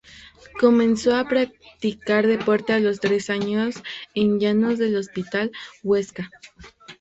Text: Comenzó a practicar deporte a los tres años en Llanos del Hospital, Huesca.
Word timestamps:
Comenzó 0.59 1.15
a 1.15 1.27
practicar 1.29 2.25
deporte 2.25 2.73
a 2.73 2.79
los 2.79 2.99
tres 2.99 3.29
años 3.29 3.83
en 4.15 4.39
Llanos 4.39 4.79
del 4.79 4.95
Hospital, 4.95 5.51
Huesca. 5.83 6.31